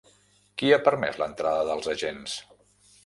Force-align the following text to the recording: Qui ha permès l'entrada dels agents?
Qui 0.61 0.71
ha 0.71 0.79
permès 0.87 1.21
l'entrada 1.23 1.67
dels 1.69 1.93
agents? 1.97 2.39